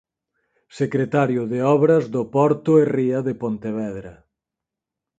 Secretario 0.79 1.41
de 1.51 1.59
Obras 1.75 2.03
do 2.13 2.21
Porto 2.35 2.71
e 2.81 2.83
Ría 2.95 3.19
de 3.27 3.33
Pontevedra. 3.41 4.13